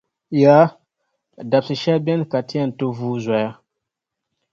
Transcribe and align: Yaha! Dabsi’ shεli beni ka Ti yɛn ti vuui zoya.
Yaha! 0.41 0.67
Dabsi’ 1.49 1.73
shεli 1.81 2.03
beni 2.05 2.25
ka 2.31 2.39
Ti 2.47 2.55
yɛn 2.57 2.71
ti 2.77 2.85
vuui 2.97 3.19
zoya. 3.25 3.49